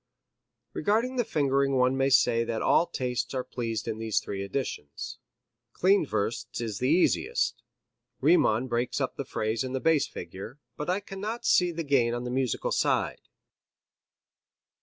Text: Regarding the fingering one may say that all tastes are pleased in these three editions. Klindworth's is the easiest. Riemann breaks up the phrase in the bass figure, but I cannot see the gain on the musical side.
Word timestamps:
Regarding 0.73 1.17
the 1.17 1.23
fingering 1.23 1.73
one 1.75 1.95
may 1.95 2.09
say 2.09 2.43
that 2.43 2.63
all 2.63 2.87
tastes 2.87 3.35
are 3.35 3.43
pleased 3.43 3.87
in 3.87 3.99
these 3.99 4.19
three 4.19 4.43
editions. 4.43 5.19
Klindworth's 5.73 6.59
is 6.59 6.79
the 6.79 6.89
easiest. 6.89 7.61
Riemann 8.19 8.67
breaks 8.67 8.99
up 8.99 9.15
the 9.15 9.25
phrase 9.25 9.63
in 9.63 9.73
the 9.73 9.79
bass 9.79 10.07
figure, 10.07 10.57
but 10.75 10.89
I 10.89 11.01
cannot 11.01 11.45
see 11.45 11.71
the 11.71 11.83
gain 11.83 12.15
on 12.15 12.23
the 12.23 12.31
musical 12.31 12.71
side. 12.71 13.21